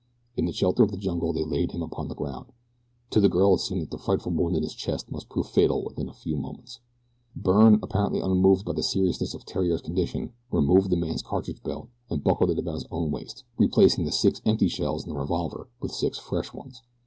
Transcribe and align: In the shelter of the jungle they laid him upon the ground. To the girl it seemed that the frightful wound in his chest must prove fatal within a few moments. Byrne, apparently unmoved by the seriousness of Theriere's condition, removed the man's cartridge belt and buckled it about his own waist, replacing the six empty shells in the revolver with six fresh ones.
In 0.35 0.45
the 0.45 0.51
shelter 0.51 0.81
of 0.81 0.89
the 0.89 0.97
jungle 0.97 1.31
they 1.31 1.43
laid 1.43 1.73
him 1.73 1.83
upon 1.83 2.07
the 2.07 2.15
ground. 2.15 2.47
To 3.11 3.19
the 3.19 3.29
girl 3.29 3.53
it 3.53 3.59
seemed 3.59 3.83
that 3.83 3.91
the 3.91 3.99
frightful 3.99 4.31
wound 4.31 4.55
in 4.55 4.63
his 4.63 4.73
chest 4.73 5.11
must 5.11 5.29
prove 5.29 5.45
fatal 5.47 5.83
within 5.83 6.09
a 6.09 6.13
few 6.15 6.35
moments. 6.37 6.79
Byrne, 7.35 7.77
apparently 7.83 8.19
unmoved 8.19 8.65
by 8.65 8.73
the 8.73 8.81
seriousness 8.81 9.35
of 9.35 9.43
Theriere's 9.43 9.79
condition, 9.83 10.33
removed 10.49 10.89
the 10.89 10.97
man's 10.97 11.21
cartridge 11.21 11.61
belt 11.61 11.87
and 12.09 12.23
buckled 12.23 12.49
it 12.49 12.57
about 12.57 12.73
his 12.79 12.87
own 12.89 13.11
waist, 13.11 13.43
replacing 13.59 14.05
the 14.05 14.11
six 14.11 14.41
empty 14.43 14.69
shells 14.69 15.05
in 15.05 15.13
the 15.13 15.19
revolver 15.19 15.67
with 15.79 15.91
six 15.91 16.17
fresh 16.17 16.51
ones. 16.51 16.81